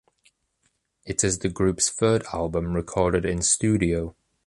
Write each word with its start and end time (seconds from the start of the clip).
It 1.05 1.23
is 1.23 1.37
the 1.37 1.49
group’s 1.49 1.87
third 1.91 2.23
album 2.33 2.73
recorded 2.73 3.23
in 3.23 3.43
studio. 3.43 4.15